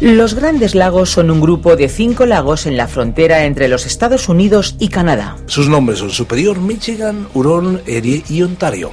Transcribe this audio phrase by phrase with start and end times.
[0.00, 4.28] Los Grandes Lagos son un grupo de cinco lagos en la frontera entre los Estados
[4.28, 5.36] Unidos y Canadá.
[5.46, 8.92] Sus nombres son Superior, Michigan, Huron, Erie y Ontario.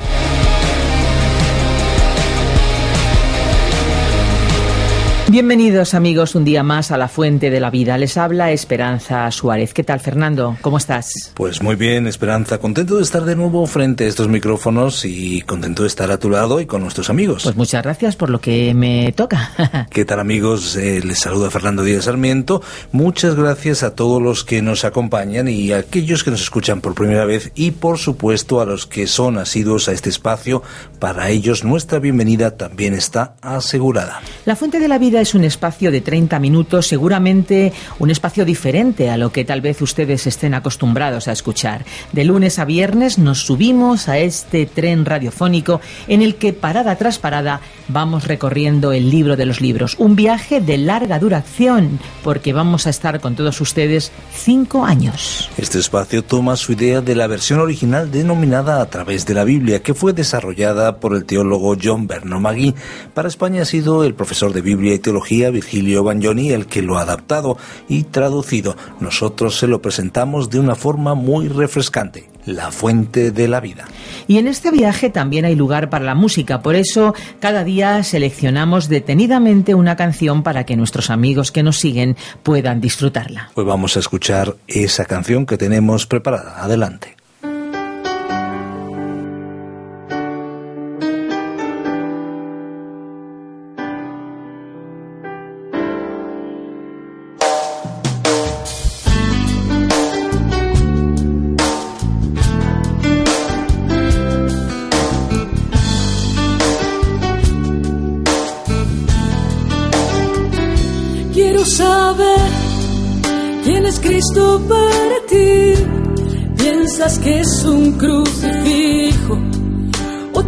[5.36, 7.98] Bienvenidos amigos un día más a la Fuente de la Vida.
[7.98, 9.74] Les habla Esperanza Suárez.
[9.74, 10.56] ¿Qué tal Fernando?
[10.62, 11.34] ¿Cómo estás?
[11.34, 12.60] Pues muy bien, Esperanza.
[12.60, 16.30] Contento de estar de nuevo frente a estos micrófonos y contento de estar a tu
[16.30, 17.44] lado y con nuestros amigos.
[17.44, 19.88] Pues muchas gracias por lo que me toca.
[19.92, 20.77] ¿Qué tal amigos?
[20.77, 22.62] Eh, les saluda Fernando Díaz Sarmiento.
[22.94, 26.96] Muchas gracias a todos los que nos acompañan y a aquellos que nos escuchan por
[26.96, 30.64] primera vez y por supuesto a los que son asiduos a este espacio.
[30.98, 34.22] Para ellos nuestra bienvenida también está asegurada.
[34.46, 39.09] La Fuente de la Vida es un espacio de 30 minutos, seguramente un espacio diferente
[39.09, 41.84] a lo que tal vez ustedes estén acostumbrados a escuchar.
[42.12, 47.18] De lunes a viernes nos subimos a este tren radiofónico en el que parada tras
[47.18, 49.96] parada vamos recorriendo el libro de los libros.
[49.98, 55.49] Un viaje de larga duración porque vamos a estar con todos ustedes cinco años.
[55.57, 59.81] Este espacio toma su idea de la versión original denominada A través de la Biblia,
[59.81, 62.76] que fue desarrollada por el teólogo John Berno Magui.
[63.15, 66.97] Para España ha sido el profesor de Biblia y Teología Virgilio Bagnoni el que lo
[66.97, 68.75] ha adaptado y traducido.
[69.00, 73.86] Nosotros se lo presentamos de una forma muy refrescante la fuente de la vida.
[74.28, 78.88] Y en este viaje también hay lugar para la música, por eso cada día seleccionamos
[78.88, 83.50] detenidamente una canción para que nuestros amigos que nos siguen puedan disfrutarla.
[83.53, 86.64] Pues vamos a escuchar esa canción que tenemos preparada.
[86.64, 87.15] Adelante.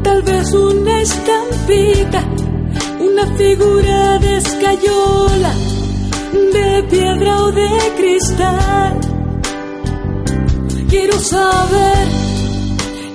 [0.07, 2.23] Tal vez una estampita,
[3.09, 5.53] una figura de escayola,
[6.53, 8.93] de piedra o de cristal.
[10.89, 12.07] Quiero saber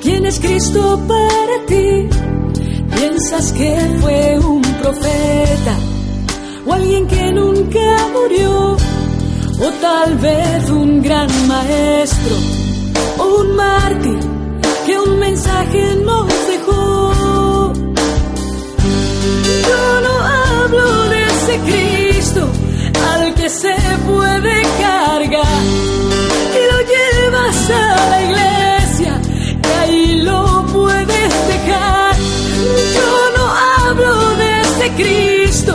[0.02, 2.08] quién es Cristo para ti.
[2.94, 5.75] ¿Piensas que fue un profeta?
[6.66, 7.86] o alguien que nunca
[8.16, 8.76] murió,
[9.66, 12.36] o tal vez un gran maestro,
[13.19, 14.20] o un mártir
[14.86, 16.51] que un mensaje nos
[19.72, 22.46] Yo no hablo de ese Cristo
[23.10, 23.74] al que se
[24.06, 25.62] puede cargar
[26.58, 29.12] y lo llevas a la iglesia
[29.64, 32.14] y ahí lo puedes dejar.
[32.96, 33.44] Yo no
[33.78, 35.74] hablo de ese Cristo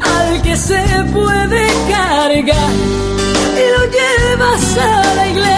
[0.00, 0.82] al que se
[1.14, 2.72] puede cargar
[3.62, 5.55] y lo llevas a la iglesia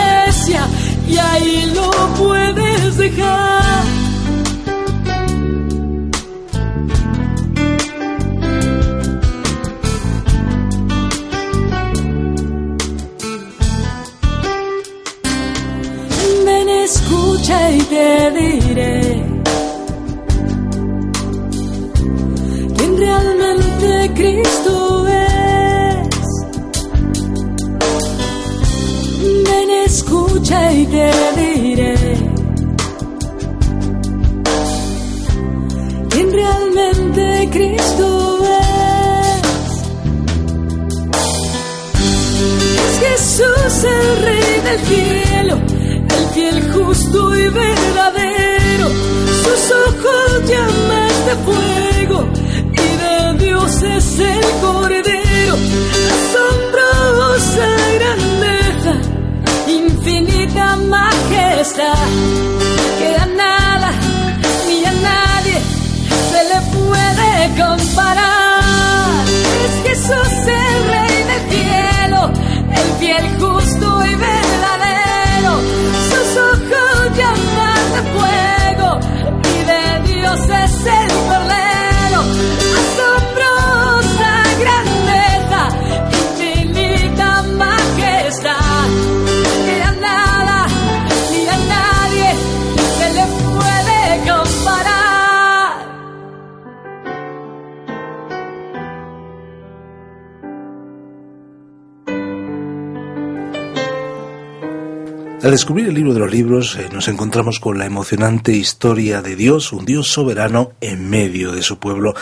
[105.48, 109.34] Al descubrir el libro de los libros eh, nos encontramos con la emocionante historia de
[109.34, 112.14] Dios, un Dios soberano en medio de su pueblo.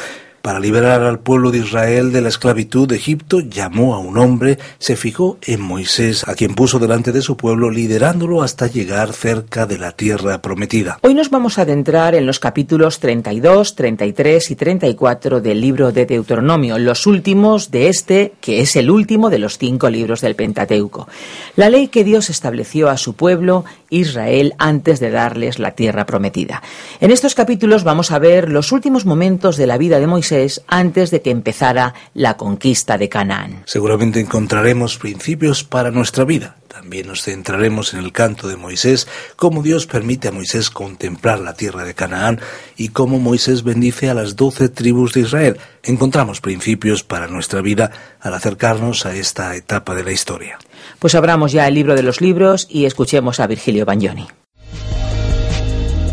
[0.46, 4.60] Para liberar al pueblo de Israel de la esclavitud de Egipto, llamó a un hombre,
[4.78, 9.66] se fijó en Moisés, a quien puso delante de su pueblo, liderándolo hasta llegar cerca
[9.66, 11.00] de la tierra prometida.
[11.02, 16.06] Hoy nos vamos a adentrar en los capítulos 32, 33 y 34 del libro de
[16.06, 21.08] Deuteronomio, los últimos de este, que es el último de los cinco libros del Pentateuco.
[21.56, 26.62] La ley que Dios estableció a su pueblo, Israel, antes de darles la tierra prometida.
[27.00, 30.35] En estos capítulos vamos a ver los últimos momentos de la vida de Moisés
[30.66, 33.62] antes de que empezara la conquista de Canaán.
[33.66, 36.56] Seguramente encontraremos principios para nuestra vida.
[36.68, 41.54] También nos centraremos en el canto de Moisés, cómo Dios permite a Moisés contemplar la
[41.54, 42.38] tierra de Canaán
[42.76, 45.56] y cómo Moisés bendice a las doce tribus de Israel.
[45.82, 47.90] Encontramos principios para nuestra vida
[48.20, 50.58] al acercarnos a esta etapa de la historia.
[50.98, 54.28] Pues abramos ya el libro de los libros y escuchemos a Virgilio Bagnoni.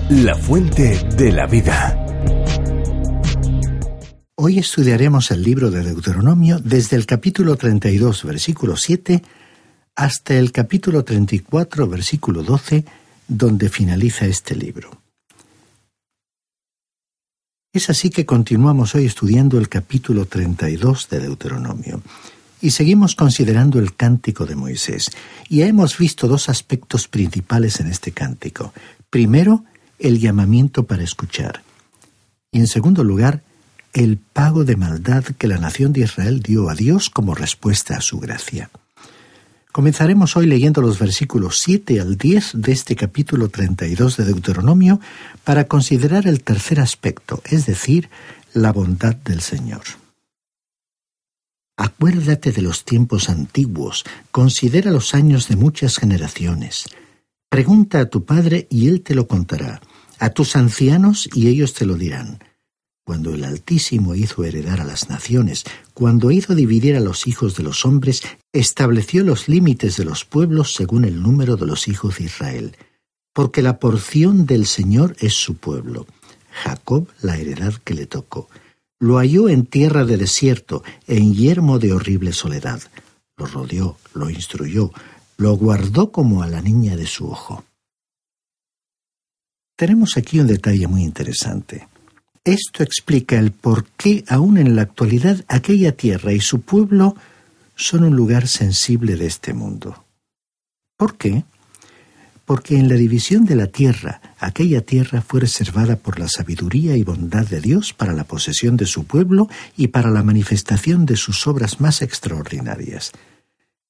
[0.10, 2.03] La fuente de la vida.
[4.36, 9.22] Hoy estudiaremos el libro de Deuteronomio desde el capítulo 32, versículo 7,
[9.96, 12.84] hasta el capítulo 34, versículo 12,
[13.28, 14.90] donde finaliza este libro.
[17.72, 22.02] Es así que continuamos hoy estudiando el capítulo 32 de Deuteronomio
[22.60, 25.12] y seguimos considerando el cántico de Moisés.
[25.48, 28.74] Y hemos visto dos aspectos principales en este cántico.
[29.12, 29.64] Primero,
[30.00, 31.62] el llamamiento para escuchar.
[32.52, 33.44] Y en segundo lugar,
[33.94, 38.02] el pago de maldad que la nación de Israel dio a Dios como respuesta a
[38.02, 38.72] su gracia.
[39.72, 45.00] Comenzaremos hoy leyendo los versículos 7 al 10 de este capítulo 32 de Deuteronomio
[45.44, 48.10] para considerar el tercer aspecto, es decir,
[48.54, 49.82] la bondad del Señor.
[51.78, 56.86] Acuérdate de los tiempos antiguos, considera los años de muchas generaciones.
[57.50, 59.82] Pregunta a tu padre y él te lo contará,
[60.20, 62.40] a tus ancianos y ellos te lo dirán
[63.04, 67.64] cuando el Altísimo hizo heredar a las naciones, cuando hizo dividir a los hijos de
[67.64, 68.22] los hombres,
[68.54, 72.78] estableció los límites de los pueblos según el número de los hijos de Israel.
[73.34, 76.06] Porque la porción del Señor es su pueblo,
[76.52, 78.48] Jacob la heredad que le tocó.
[79.00, 82.82] Lo halló en tierra de desierto, en yermo de horrible soledad.
[83.36, 84.92] Lo rodeó, lo instruyó,
[85.36, 87.66] lo guardó como a la niña de su ojo.
[89.76, 91.88] Tenemos aquí un detalle muy interesante.
[92.46, 97.16] Esto explica el por qué aún en la actualidad aquella tierra y su pueblo
[97.76, 100.04] son un lugar sensible de este mundo.
[100.98, 101.46] ¿Por qué?
[102.44, 107.04] Porque en la división de la tierra, aquella tierra fue reservada por la sabiduría y
[107.04, 109.48] bondad de Dios para la posesión de su pueblo
[109.78, 113.14] y para la manifestación de sus obras más extraordinarias.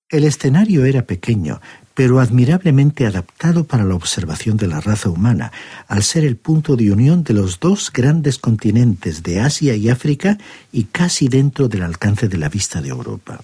[0.10, 1.60] El escenario era pequeño,
[1.94, 5.52] pero admirablemente adaptado para la observación de la raza humana,
[5.88, 10.38] al ser el punto de unión de los dos grandes continentes de Asia y África
[10.72, 13.44] y casi dentro del alcance de la vista de Europa.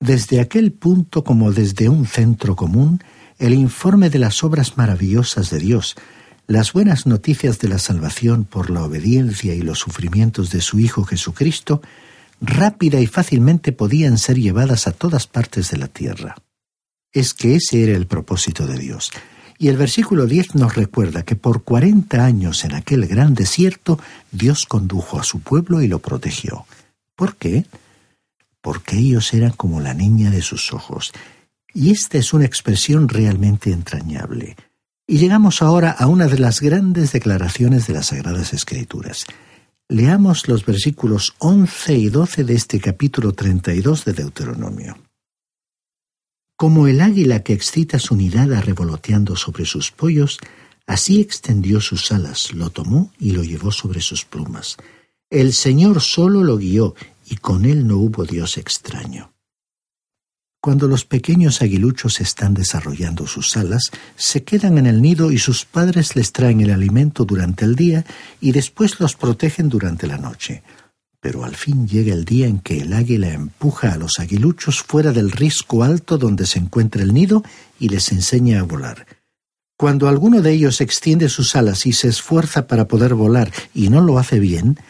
[0.00, 3.02] Desde aquel punto como desde un centro común,
[3.38, 5.96] el informe de las obras maravillosas de Dios,
[6.46, 11.04] las buenas noticias de la salvación por la obediencia y los sufrimientos de su Hijo
[11.04, 11.82] Jesucristo,
[12.40, 16.34] rápida y fácilmente podían ser llevadas a todas partes de la tierra.
[17.12, 19.10] Es que ese era el propósito de Dios.
[19.58, 23.98] Y el versículo 10 nos recuerda que por cuarenta años en aquel gran desierto
[24.30, 26.66] Dios condujo a su pueblo y lo protegió.
[27.14, 27.66] ¿Por qué?
[28.60, 31.12] Porque ellos eran como la niña de sus ojos.
[31.74, 34.56] Y esta es una expresión realmente entrañable.
[35.06, 39.26] Y llegamos ahora a una de las grandes declaraciones de las Sagradas Escrituras.
[39.88, 44.96] Leamos los versículos 11 y 12 de este capítulo 32 de Deuteronomio.
[46.62, 50.38] Como el águila que excita su nidada revoloteando sobre sus pollos,
[50.86, 54.76] así extendió sus alas, lo tomó y lo llevó sobre sus plumas.
[55.28, 56.94] El Señor solo lo guió,
[57.28, 59.32] y con él no hubo Dios extraño.
[60.60, 65.64] Cuando los pequeños aguiluchos están desarrollando sus alas, se quedan en el nido y sus
[65.64, 68.06] padres les traen el alimento durante el día
[68.40, 70.62] y después los protegen durante la noche.
[71.22, 75.12] Pero al fin llega el día en que el águila empuja a los aguiluchos fuera
[75.12, 77.44] del risco alto donde se encuentra el nido
[77.78, 79.06] y les enseña a volar.
[79.76, 84.00] Cuando alguno de ellos extiende sus alas y se esfuerza para poder volar y no
[84.00, 84.80] lo hace bien,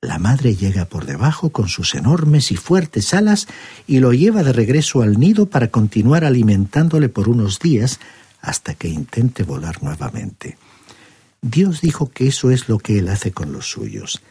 [0.00, 3.48] la madre llega por debajo con sus enormes y fuertes alas
[3.88, 7.98] y lo lleva de regreso al nido para continuar alimentándole por unos días
[8.40, 10.58] hasta que intente volar nuevamente.
[11.40, 14.22] Dios dijo que eso es lo que Él hace con los suyos.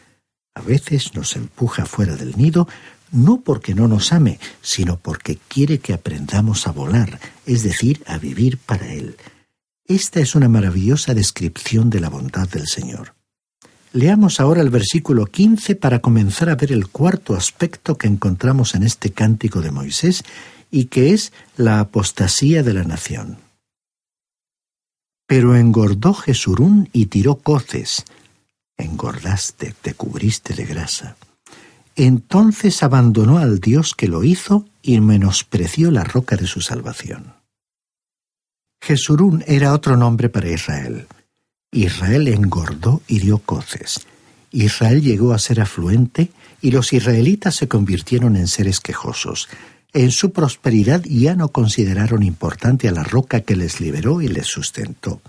[0.54, 2.68] A veces nos empuja fuera del nido
[3.12, 8.18] no porque no nos ame, sino porque quiere que aprendamos a volar, es decir, a
[8.18, 9.16] vivir para Él.
[9.86, 13.14] Esta es una maravillosa descripción de la bondad del Señor.
[13.92, 18.84] Leamos ahora el versículo 15 para comenzar a ver el cuarto aspecto que encontramos en
[18.84, 20.24] este cántico de Moisés
[20.70, 23.36] y que es la apostasía de la nación.
[25.26, 28.04] Pero engordó Jesurún y tiró coces.
[28.76, 31.16] Engordaste, te cubriste de grasa.
[31.94, 37.34] Entonces abandonó al Dios que lo hizo y menospreció la roca de su salvación.
[38.82, 41.06] Jesurún era otro nombre para Israel.
[41.70, 44.00] Israel engordó y dio coces.
[44.50, 49.48] Israel llegó a ser afluente y los israelitas se convirtieron en seres quejosos.
[49.92, 54.46] En su prosperidad ya no consideraron importante a la roca que les liberó y les
[54.46, 55.20] sustentó.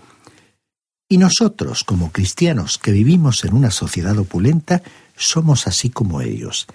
[1.13, 4.81] Y nosotros, como cristianos que vivimos en una sociedad opulenta,
[5.15, 6.65] somos así como ellos.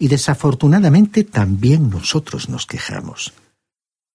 [0.00, 3.34] Y desafortunadamente también nosotros nos quejamos.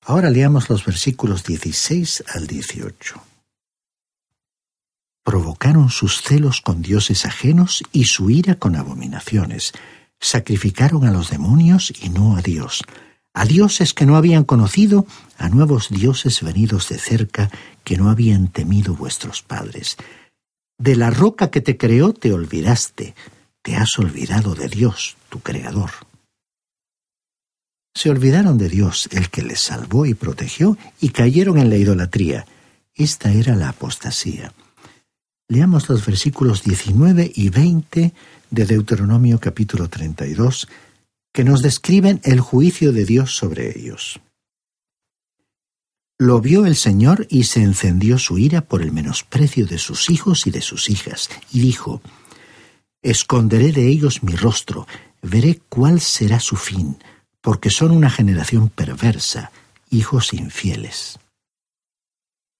[0.02, 3.24] Ahora leamos los versículos 16 al 18.
[5.24, 9.72] Provocaron sus celos con dioses ajenos y su ira con abominaciones.
[10.20, 12.82] Sacrificaron a los demonios y no a Dios
[13.34, 17.50] a dioses que no habían conocido, a nuevos dioses venidos de cerca
[17.84, 19.98] que no habían temido vuestros padres.
[20.78, 23.16] De la roca que te creó te olvidaste,
[23.62, 25.92] te has olvidado de Dios, tu Creador.
[27.96, 32.46] Se olvidaron de Dios, el que les salvó y protegió, y cayeron en la idolatría.
[32.96, 34.52] Esta era la apostasía.
[35.48, 38.14] Leamos los versículos 19 y 20
[38.50, 40.68] de Deuteronomio capítulo 32,
[41.32, 44.20] que nos describen el juicio de Dios sobre ellos.
[46.20, 50.46] Lo vio el Señor y se encendió su ira por el menosprecio de sus hijos
[50.46, 52.02] y de sus hijas, y dijo,
[53.02, 54.88] Esconderé de ellos mi rostro,
[55.22, 56.98] veré cuál será su fin,
[57.42, 59.52] porque son una generación perversa,
[59.90, 61.20] hijos infieles.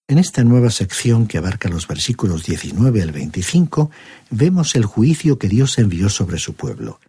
[0.06, 3.90] En esta nueva sección que abarca los versículos 19 al 25,
[4.28, 7.00] vemos el juicio que Dios envió sobre su pueblo.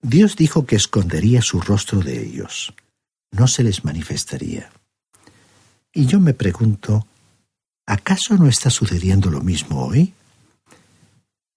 [0.00, 2.72] Dios dijo que escondería su rostro de ellos,
[3.32, 4.70] no se les manifestaría.
[5.92, 7.06] Y yo me pregunto,
[7.86, 10.14] ¿acaso no está sucediendo lo mismo hoy?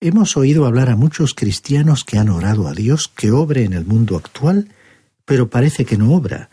[0.01, 3.85] Hemos oído hablar a muchos cristianos que han orado a Dios que obre en el
[3.85, 4.69] mundo actual,
[5.23, 6.49] pero parece que no obra.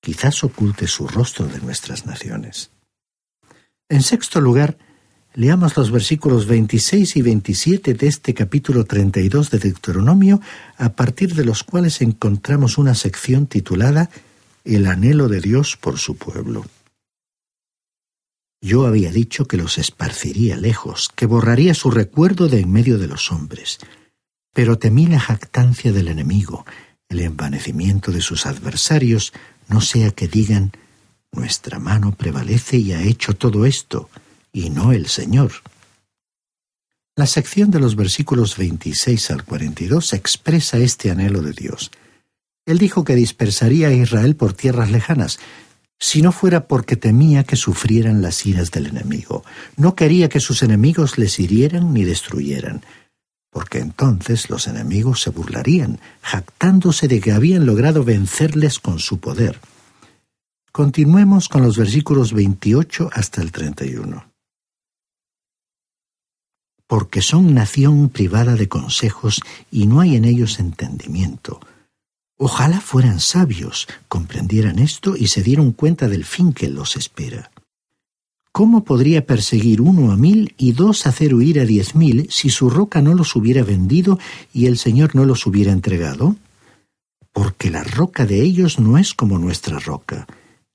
[0.00, 2.70] Quizás oculte su rostro de nuestras naciones.
[3.88, 4.76] En sexto lugar,
[5.36, 10.40] Leamos los versículos 26 y 27 de este capítulo 32 de Deuteronomio,
[10.76, 14.10] a partir de los cuales encontramos una sección titulada
[14.64, 16.64] El anhelo de Dios por su pueblo.
[18.64, 23.06] Yo había dicho que los esparciría lejos, que borraría su recuerdo de en medio de
[23.06, 23.78] los hombres,
[24.54, 26.64] pero temí la jactancia del enemigo,
[27.10, 29.34] el envanecimiento de sus adversarios,
[29.68, 30.72] no sea que digan,
[31.30, 34.08] nuestra mano prevalece y ha hecho todo esto,
[34.50, 35.52] y no el Señor.
[37.16, 41.90] La sección de los versículos 26 al 42 expresa este anhelo de Dios.
[42.64, 45.38] Él dijo que dispersaría a Israel por tierras lejanas,
[45.98, 49.44] si no fuera porque temía que sufrieran las iras del enemigo.
[49.76, 52.82] No quería que sus enemigos les hirieran ni destruyeran,
[53.50, 59.60] porque entonces los enemigos se burlarían, jactándose de que habían logrado vencerles con su poder.
[60.72, 64.34] Continuemos con los versículos 28 hasta el 31
[66.86, 71.60] porque son nación privada de consejos y no hay en ellos entendimiento.
[72.36, 77.50] Ojalá fueran sabios, comprendieran esto y se dieron cuenta del fin que los espera.
[78.50, 82.70] ¿Cómo podría perseguir uno a mil y dos hacer huir a diez mil si su
[82.70, 84.18] roca no los hubiera vendido
[84.52, 86.36] y el Señor no los hubiera entregado?
[87.32, 90.28] Porque la roca de ellos no es como nuestra roca,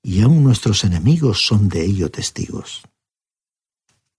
[0.03, 2.83] y aun nuestros enemigos son de ello testigos.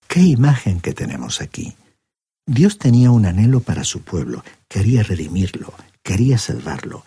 [0.09, 1.75] ¿Qué imagen que tenemos aquí?
[2.47, 7.05] Dios tenía un anhelo para su pueblo, quería redimirlo, quería salvarlo.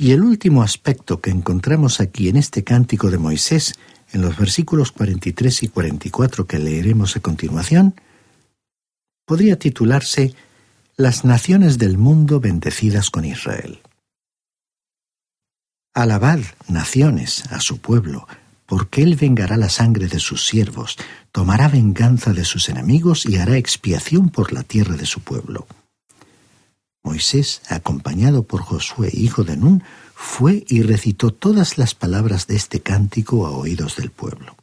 [0.00, 3.74] Y el último aspecto que encontramos aquí en este cántico de Moisés,
[4.12, 7.94] en los versículos 43 y 44 que leeremos a continuación,
[9.26, 10.34] podría titularse
[10.96, 13.80] Las naciones del mundo bendecidas con Israel.
[15.92, 18.26] Alabad, naciones, a su pueblo,
[18.64, 20.96] porque él vengará la sangre de sus siervos,
[21.30, 25.66] tomará venganza de sus enemigos y hará expiación por la tierra de su pueblo.
[27.02, 29.82] Moisés, acompañado por Josué, hijo de Nun,
[30.14, 34.56] fue y recitó todas las palabras de este cántico a oídos del pueblo.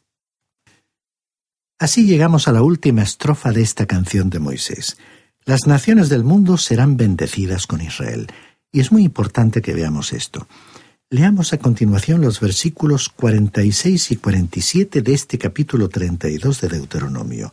[1.80, 4.98] Así llegamos a la última estrofa de esta canción de Moisés.
[5.46, 8.28] Las naciones del mundo serán bendecidas con Israel.
[8.72, 10.48] Y es muy importante que veamos esto.
[11.10, 17.52] Leamos a continuación los versículos 46 y 47 de este capítulo 32 de Deuteronomio,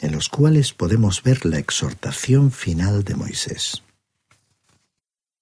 [0.00, 3.82] en los cuales podemos ver la exhortación final de Moisés.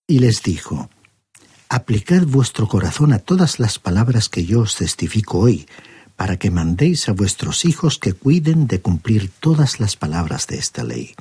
[0.06, 0.88] Y les dijo,
[1.68, 5.66] Aplicad vuestro corazón a todas las palabras que yo os testifico hoy,
[6.14, 10.84] para que mandéis a vuestros hijos que cuiden de cumplir todas las palabras de esta
[10.84, 11.14] ley.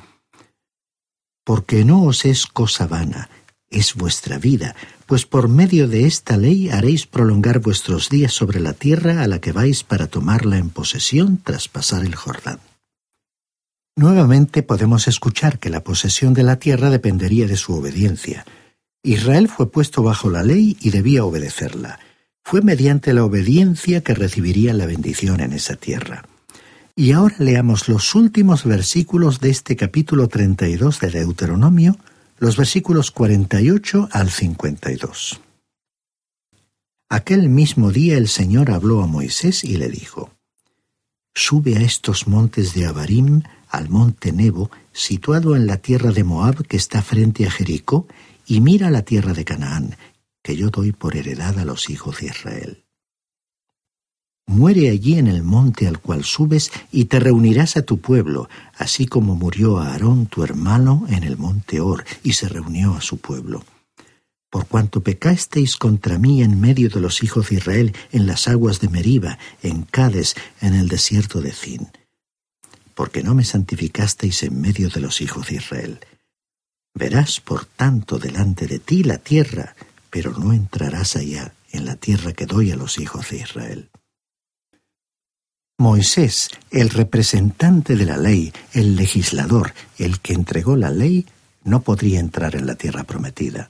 [1.43, 3.29] Porque no os es cosa vana,
[3.69, 4.75] es vuestra vida,
[5.07, 9.39] pues por medio de esta ley haréis prolongar vuestros días sobre la tierra a la
[9.41, 12.59] que vais para tomarla en posesión tras pasar el Jordán.
[13.95, 18.45] Nuevamente podemos escuchar que la posesión de la tierra dependería de su obediencia.
[19.05, 21.99] Israel fue puesto bajo la ley y debía obedecerla.
[22.43, 26.25] Fue mediante la obediencia que recibiría la bendición en esa tierra.
[26.95, 31.97] Y ahora leamos los últimos versículos de este capítulo 32 de Deuteronomio,
[32.39, 35.39] los versículos 48 al 52.
[37.09, 40.31] Aquel mismo día el Señor habló a Moisés y le dijo,
[41.35, 46.65] Sube a estos montes de Abarim, al monte Nebo, situado en la tierra de Moab
[46.65, 48.07] que está frente a Jericó,
[48.45, 49.97] y mira la tierra de Canaán,
[50.41, 52.85] que yo doy por heredad a los hijos de Israel.
[54.47, 58.47] Muere allí en el monte al cual subes y te reunirás a tu pueblo,
[58.77, 63.17] así como murió Aarón tu hermano en el monte Or y se reunió a su
[63.17, 63.63] pueblo.
[64.51, 68.79] Por cuanto pecasteis contra mí en medio de los hijos de Israel en las aguas
[68.79, 71.89] de Meriba, en Cades, en el desierto de Zin.
[72.93, 75.99] Porque no me santificasteis en medio de los hijos de Israel.
[76.95, 79.75] Verás, por tanto, delante de ti la tierra,
[80.09, 83.89] pero no entrarás allá en la tierra que doy a los hijos de Israel.
[85.77, 91.25] Moisés, el representante de la ley, el legislador, el que entregó la ley,
[91.65, 93.69] no podría entrar en la tierra prometida.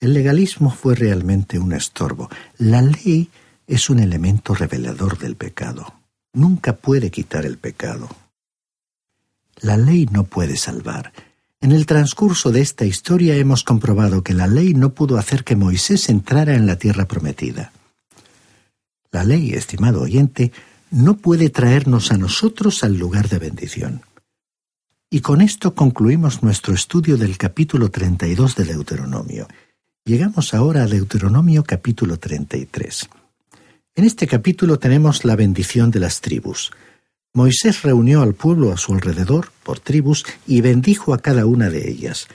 [0.00, 2.28] El legalismo fue realmente un estorbo.
[2.58, 3.30] La ley
[3.68, 5.94] es un elemento revelador del pecado.
[6.32, 8.08] Nunca puede quitar el pecado.
[9.60, 11.12] La ley no puede salvar.
[11.64, 15.56] En el transcurso de esta historia hemos comprobado que la ley no pudo hacer que
[15.56, 17.72] Moisés entrara en la tierra prometida.
[19.10, 20.52] La ley, estimado oyente,
[20.90, 24.02] no puede traernos a nosotros al lugar de bendición.
[25.08, 29.48] Y con esto concluimos nuestro estudio del capítulo 32 de Deuteronomio.
[30.04, 33.08] Llegamos ahora a Deuteronomio capítulo 33.
[33.94, 36.72] En este capítulo tenemos la bendición de las tribus.
[37.36, 41.90] Moisés reunió al pueblo a su alrededor por tribus y bendijo a cada una de
[41.90, 42.28] ellas.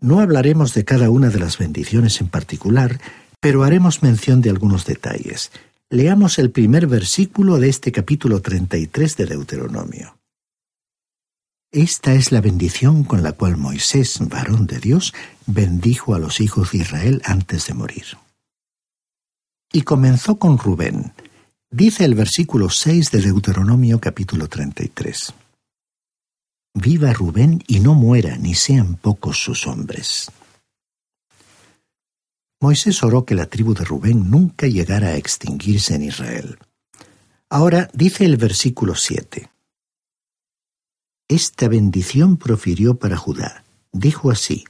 [0.00, 3.00] No hablaremos de cada una de las bendiciones en particular,
[3.38, 5.52] pero haremos mención de algunos detalles.
[5.90, 10.18] Leamos el primer versículo de este capítulo 33 de Deuteronomio.
[11.70, 15.14] Esta es la bendición con la cual Moisés, varón de Dios,
[15.46, 18.06] bendijo a los hijos de Israel antes de morir.
[19.72, 21.12] Y comenzó con Rubén.
[21.74, 25.32] Dice el versículo 6 de Deuteronomio capítulo 33.
[26.74, 30.30] Viva Rubén y no muera, ni sean pocos sus hombres.
[32.60, 36.58] Moisés oró que la tribu de Rubén nunca llegara a extinguirse en Israel.
[37.48, 39.48] Ahora dice el versículo 7.
[41.26, 43.64] Esta bendición profirió para Judá.
[43.92, 44.66] Dijo así,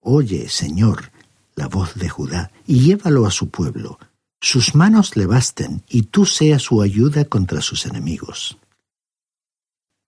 [0.00, 1.10] Oye, Señor,
[1.54, 3.98] la voz de Judá, y llévalo a su pueblo.
[4.42, 8.58] Sus manos le basten, y tú seas su ayuda contra sus enemigos.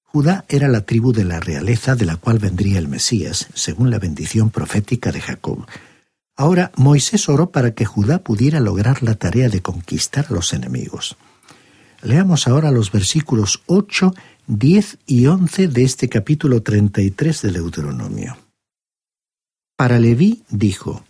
[0.03, 3.99] Judá era la tribu de la realeza de la cual vendría el Mesías, según la
[3.99, 5.67] bendición profética de Jacob,
[6.37, 11.17] Ahora Moisés oró para que Judá pudiera lograr la tarea de conquistar a los enemigos.
[12.03, 14.13] Leamos ahora los versículos 8,
[14.49, 18.37] 10 y 11 de este capítulo 33 de Deuteronomio.
[19.77, 21.05] Para Leví dijo,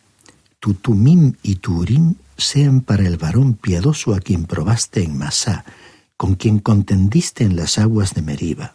[0.60, 5.64] Tu Tumim y tu Urim sean para el varón piadoso a quien probaste en Masá,
[6.16, 8.74] con quien contendiste en las aguas de Meriba.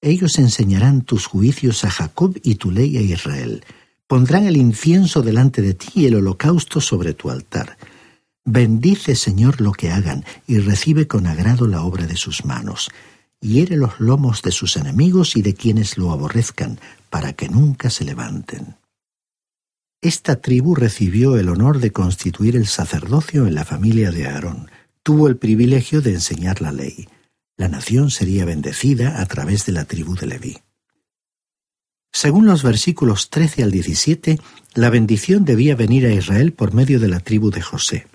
[0.00, 3.64] Ellos enseñarán tus juicios a Jacob y tu ley a Israel
[4.10, 7.78] Pondrán el incienso delante de ti y el holocausto sobre tu altar.
[8.44, 12.90] Bendice, Señor, lo que hagan, y recibe con agrado la obra de sus manos.
[13.40, 18.04] Hiere los lomos de sus enemigos y de quienes lo aborrezcan, para que nunca se
[18.04, 18.74] levanten.
[20.02, 24.70] Esta tribu recibió el honor de constituir el sacerdocio en la familia de Aarón.
[25.02, 27.06] Tuvo el privilegio de enseñar la ley.
[27.58, 30.58] La nación sería bendecida a través de la tribu de Leví.
[32.12, 34.40] Según los versículos 13 al 17,
[34.74, 38.06] la bendición debía venir a Israel por medio de la tribu de José.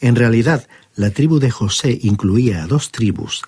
[0.00, 3.42] En realidad, la tribu de José incluía a dos tribus,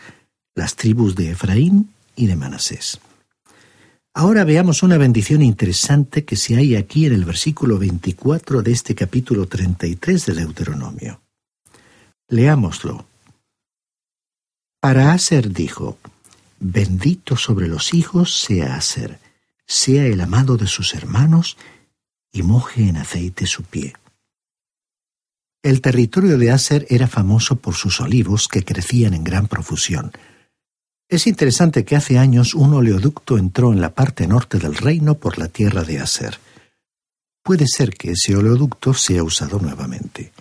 [0.55, 3.01] las tribus de Efraín y de Manasés.
[4.17, 8.95] Ahora veamos una bendición interesante que se hay aquí en el versículo 24 de este
[8.95, 11.21] capítulo 33 de Deuteronomio.
[12.29, 13.07] Leámoslo.
[14.81, 15.99] Para Aser dijo,
[16.61, 19.19] Bendito sobre los hijos sea Aser,
[19.67, 21.57] sea el amado de sus hermanos,
[22.33, 23.95] y moje en aceite su pie.
[25.61, 30.13] El territorio de Aser era famoso por sus olivos que crecían en gran profusión.
[31.15, 35.39] Es interesante que hace años un oleoducto entró en la parte norte del reino por
[35.39, 36.41] la tierra de Aser.
[37.41, 40.33] Puede ser que ese oleoducto sea usado nuevamente.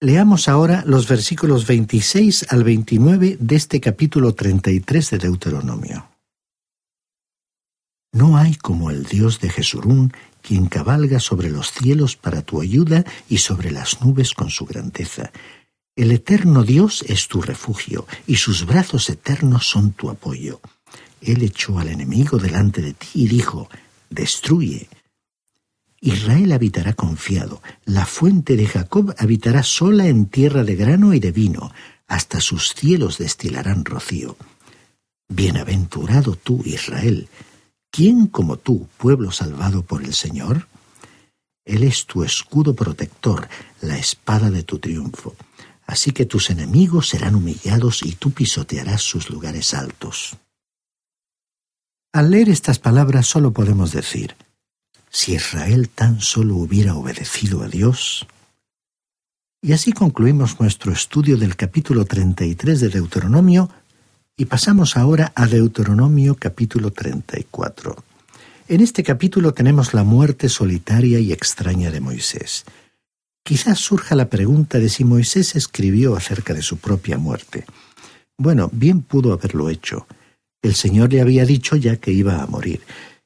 [0.00, 6.08] Leamos ahora los versículos 26 al 29 de este capítulo 33 de Deuteronomio.
[8.10, 13.04] No hay como el Dios de Jesurún, quien cabalga sobre los cielos para tu ayuda
[13.28, 15.30] y sobre las nubes con su grandeza.
[15.96, 20.60] El eterno Dios es tu refugio, y sus brazos eternos son tu apoyo.
[21.20, 23.68] Él echó al enemigo delante de ti y dijo,
[24.08, 24.88] Destruye.
[26.00, 31.30] Israel habitará confiado, la fuente de Jacob habitará sola en tierra de grano y de
[31.30, 31.72] vino,
[32.06, 34.36] hasta sus cielos destilarán rocío.
[35.28, 37.28] Bienaventurado tú, Israel,
[37.90, 40.66] ¿quién como tú, pueblo salvado por el Señor?
[41.64, 43.48] Él es tu escudo protector,
[43.80, 45.36] la espada de tu triunfo.
[45.90, 50.36] Así que tus enemigos serán humillados y tú pisotearás sus lugares altos.
[52.12, 54.36] Al leer estas palabras solo podemos decir,
[55.10, 58.24] si Israel tan solo hubiera obedecido a Dios.
[59.60, 63.68] Y así concluimos nuestro estudio del capítulo 33 de Deuteronomio
[64.36, 67.96] y pasamos ahora a Deuteronomio capítulo 34.
[68.68, 72.64] En este capítulo tenemos la muerte solitaria y extraña de Moisés.
[73.42, 77.64] Quizás surja la pregunta de si Moisés escribió acerca de su propia muerte.
[78.38, 80.06] Bueno, bien pudo haberlo hecho.
[80.62, 82.80] El Señor le había dicho ya que iba a morir.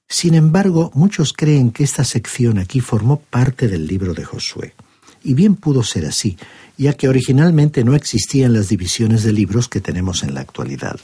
[0.08, 4.74] Sin embargo, muchos creen que esta sección aquí formó parte del libro de Josué.
[5.22, 6.36] Y bien pudo ser así,
[6.76, 11.00] ya que originalmente no existían las divisiones de libros que tenemos en la actualidad.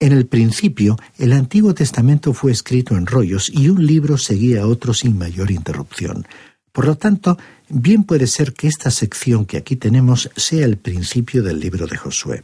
[0.00, 4.66] En el principio, el Antiguo Testamento fue escrito en rollos y un libro seguía a
[4.66, 6.26] otro sin mayor interrupción.
[6.72, 7.38] Por lo tanto,
[7.72, 11.96] bien puede ser que esta sección que aquí tenemos sea el principio del libro de
[11.96, 12.42] Josué.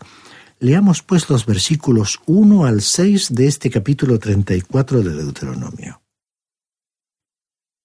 [0.58, 6.00] Leamos pues los versículos 1 al 6 de este capítulo 34 de Deuteronomio.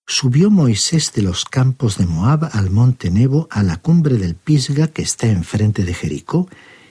[0.08, 4.88] Subió Moisés de los campos de Moab al monte Nebo a la cumbre del Pisga
[4.88, 6.49] que está enfrente de Jericó,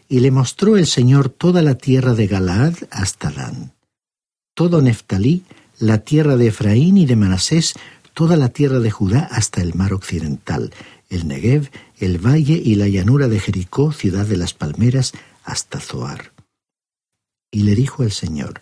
[0.08, 3.72] y le mostró el Señor toda la tierra de Galaad hasta Dan.
[4.54, 5.44] Todo Neftalí,
[5.78, 7.74] la tierra de Efraín y de Manasés,
[8.14, 10.72] toda la tierra de Judá hasta el mar occidental,
[11.10, 15.12] el Negev, el valle y la llanura de Jericó, ciudad de las palmeras,
[15.44, 16.32] hasta Zoar.
[17.50, 18.60] Y le dijo el Señor,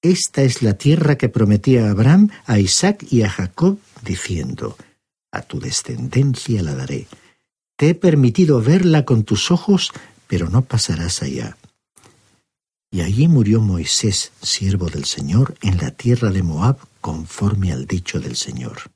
[0.00, 4.76] Esta es la tierra que prometía a Abraham, a Isaac y a Jacob, diciendo,
[5.30, 7.08] A tu descendencia la daré.
[7.76, 9.92] Te he permitido verla con tus ojos,
[10.28, 11.56] pero no pasarás allá.
[12.94, 18.20] Y allí murió Moisés, siervo del Señor, en la tierra de Moab, conforme al dicho
[18.20, 18.92] del Señor.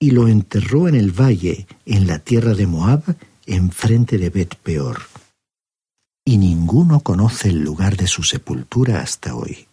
[0.00, 3.02] Y lo enterró en el valle, en la tierra de Moab,
[3.44, 5.02] enfrente de Bet Peor.
[6.24, 9.66] Y ninguno conoce el lugar de su sepultura hasta hoy.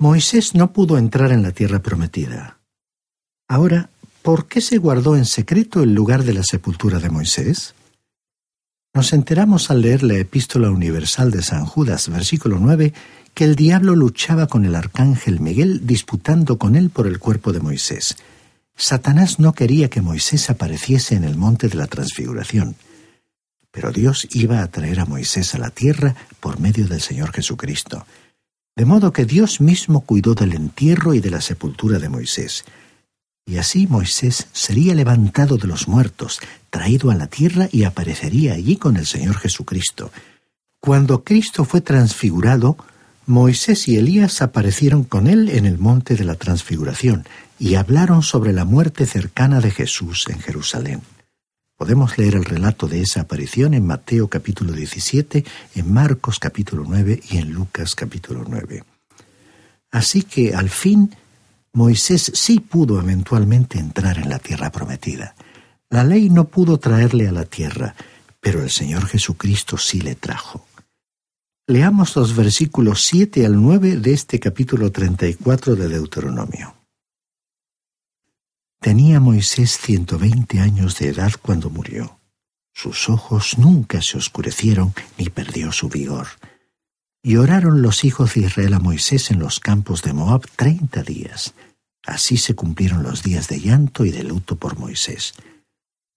[0.00, 2.58] Moisés no pudo entrar en la tierra prometida.
[3.48, 3.90] Ahora,
[4.22, 7.74] ¿por qué se guardó en secreto el lugar de la sepultura de Moisés?
[8.94, 12.94] Nos enteramos al leer la epístola universal de San Judas, versículo 9,
[13.34, 17.58] que el diablo luchaba con el arcángel Miguel disputando con él por el cuerpo de
[17.58, 18.16] Moisés.
[18.76, 22.76] Satanás no quería que Moisés apareciese en el monte de la transfiguración,
[23.72, 28.06] pero Dios iba a traer a Moisés a la tierra por medio del Señor Jesucristo.
[28.76, 32.64] De modo que Dios mismo cuidó del entierro y de la sepultura de Moisés.
[33.46, 38.76] Y así Moisés sería levantado de los muertos, traído a la tierra y aparecería allí
[38.76, 40.10] con el Señor Jesucristo.
[40.80, 42.76] Cuando Cristo fue transfigurado,
[43.26, 47.24] Moisés y Elías aparecieron con él en el monte de la transfiguración
[47.58, 51.02] y hablaron sobre la muerte cercana de Jesús en Jerusalén.
[51.76, 57.20] Podemos leer el relato de esa aparición en Mateo capítulo 17, en Marcos capítulo 9
[57.30, 58.84] y en Lucas capítulo 9.
[59.90, 61.14] Así que al fin
[61.74, 65.34] Moisés sí pudo eventualmente entrar en la tierra prometida.
[65.90, 67.96] La ley no pudo traerle a la tierra,
[68.40, 70.66] pero el Señor Jesucristo sí le trajo.
[71.66, 76.76] Leamos los versículos 7 al 9 de este capítulo 34 de Deuteronomio.
[78.80, 82.20] Tenía Moisés ciento veinte años de edad cuando murió.
[82.72, 86.28] Sus ojos nunca se oscurecieron ni perdió su vigor.
[87.26, 91.54] Y oraron los hijos de Israel a Moisés en los campos de Moab treinta días.
[92.04, 95.32] Así se cumplieron los días de llanto y de luto por Moisés.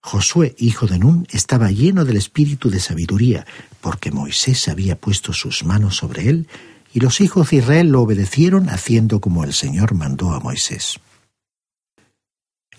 [0.01, 3.47] Josué, hijo de Nun, estaba lleno del espíritu de sabiduría,
[3.79, 6.49] porque Moisés había puesto sus manos sobre él,
[6.93, 10.99] y los hijos de Israel lo obedecieron haciendo como el Señor mandó a Moisés.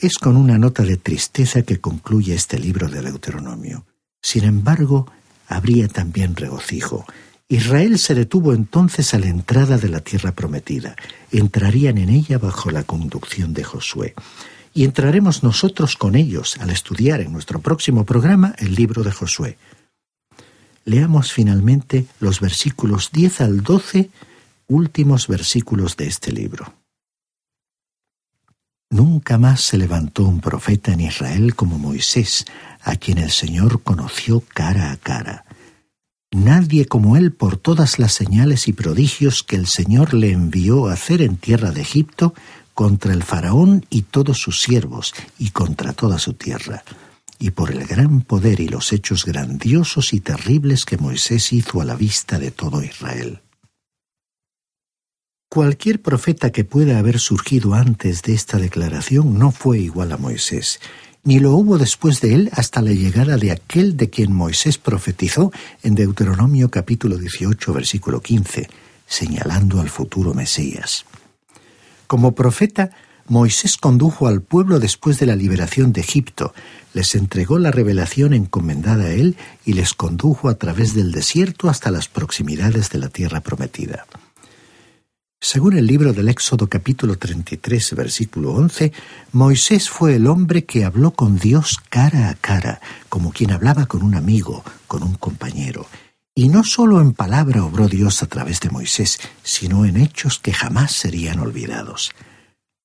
[0.00, 3.86] Es con una nota de tristeza que concluye este libro de Deuteronomio.
[4.20, 5.10] Sin embargo,
[5.46, 7.06] habría también regocijo,
[7.50, 10.96] Israel se detuvo entonces a la entrada de la tierra prometida.
[11.32, 14.14] Entrarían en ella bajo la conducción de Josué.
[14.74, 19.56] Y entraremos nosotros con ellos al estudiar en nuestro próximo programa el libro de Josué.
[20.84, 24.10] Leamos finalmente los versículos 10 al 12,
[24.66, 26.74] últimos versículos de este libro.
[28.90, 32.44] Nunca más se levantó un profeta en Israel como Moisés,
[32.82, 35.46] a quien el Señor conoció cara a cara
[36.30, 40.92] Nadie como él por todas las señales y prodigios que el Señor le envió a
[40.92, 42.34] hacer en tierra de Egipto
[42.74, 46.84] contra el faraón y todos sus siervos y contra toda su tierra,
[47.38, 51.84] y por el gran poder y los hechos grandiosos y terribles que Moisés hizo a
[51.84, 53.40] la vista de todo Israel.
[55.50, 60.78] Cualquier profeta que pueda haber surgido antes de esta declaración no fue igual a Moisés,
[61.24, 65.52] ni lo hubo después de él hasta la llegada de aquel de quien Moisés profetizó
[65.82, 68.68] en Deuteronomio capítulo 18 versículo 15,
[69.06, 71.04] señalando al futuro Mesías.
[72.06, 72.90] Como profeta,
[73.26, 76.54] Moisés condujo al pueblo después de la liberación de Egipto,
[76.94, 81.90] les entregó la revelación encomendada a él y les condujo a través del desierto hasta
[81.90, 84.06] las proximidades de la tierra prometida.
[85.40, 88.92] Según el libro del Éxodo capítulo 33, versículo 11,
[89.30, 94.02] Moisés fue el hombre que habló con Dios cara a cara, como quien hablaba con
[94.02, 95.86] un amigo, con un compañero.
[96.34, 100.52] Y no solo en palabra obró Dios a través de Moisés, sino en hechos que
[100.52, 102.10] jamás serían olvidados.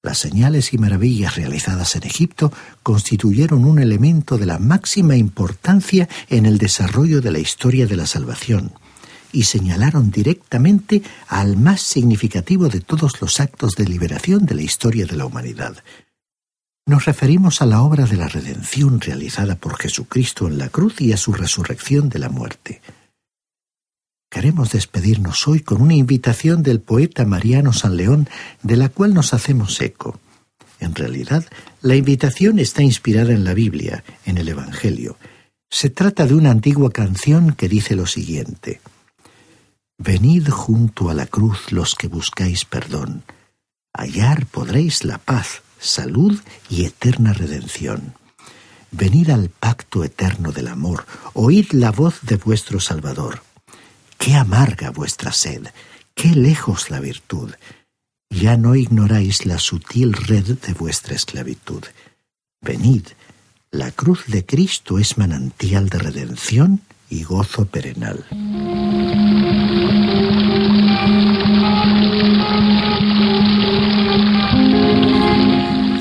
[0.04, 6.46] Las señales y maravillas realizadas en Egipto constituyeron un elemento de la máxima importancia en
[6.46, 8.74] el desarrollo de la historia de la salvación
[9.34, 15.06] y señalaron directamente al más significativo de todos los actos de liberación de la historia
[15.06, 15.84] de la humanidad.
[16.86, 21.12] Nos referimos a la obra de la redención realizada por Jesucristo en la cruz y
[21.14, 22.82] a su resurrección de la muerte.
[24.30, 28.28] Queremos despedirnos hoy con una invitación del poeta Mariano San León,
[28.64, 30.20] de la cual nos hacemos eco.
[30.80, 31.46] En realidad,
[31.82, 35.18] la invitación está inspirada en la Biblia, en el Evangelio.
[35.70, 38.82] Se trata de una antigua canción que dice lo siguiente.
[39.98, 43.24] Venid junto a la cruz los que buscáis perdón.
[43.94, 48.16] Hallar podréis la paz, salud y eterna redención.
[48.92, 53.44] Venid al pacto eterno del amor, oíd la voz de vuestro Salvador.
[54.18, 55.68] Qué amarga vuestra sed,
[56.16, 57.52] qué lejos la virtud.
[58.30, 61.84] Ya no ignoráis la sutil red de vuestra esclavitud.
[62.62, 63.08] Venid,
[63.70, 68.26] la cruz de Cristo es manantial de redención y gozo perenal.